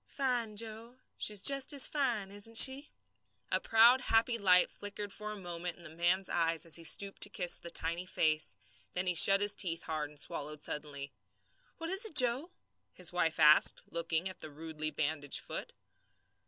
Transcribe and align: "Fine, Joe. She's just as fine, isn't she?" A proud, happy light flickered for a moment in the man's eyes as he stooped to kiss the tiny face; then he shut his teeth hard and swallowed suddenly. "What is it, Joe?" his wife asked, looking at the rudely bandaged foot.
"Fine, 0.07 0.55
Joe. 0.55 0.97
She's 1.15 1.43
just 1.43 1.71
as 1.73 1.85
fine, 1.85 2.31
isn't 2.31 2.57
she?" 2.57 2.89
A 3.51 3.59
proud, 3.59 4.01
happy 4.01 4.35
light 4.39 4.71
flickered 4.71 5.13
for 5.13 5.31
a 5.31 5.37
moment 5.37 5.77
in 5.77 5.83
the 5.83 5.91
man's 5.95 6.27
eyes 6.27 6.65
as 6.65 6.75
he 6.77 6.83
stooped 6.83 7.21
to 7.21 7.29
kiss 7.29 7.59
the 7.59 7.69
tiny 7.69 8.07
face; 8.07 8.57
then 8.93 9.05
he 9.05 9.13
shut 9.13 9.41
his 9.41 9.53
teeth 9.53 9.83
hard 9.83 10.09
and 10.09 10.19
swallowed 10.19 10.59
suddenly. 10.59 11.13
"What 11.77 11.91
is 11.91 12.03
it, 12.03 12.15
Joe?" 12.15 12.49
his 12.93 13.13
wife 13.13 13.39
asked, 13.39 13.81
looking 13.91 14.27
at 14.27 14.39
the 14.39 14.49
rudely 14.49 14.89
bandaged 14.89 15.39
foot. 15.41 15.71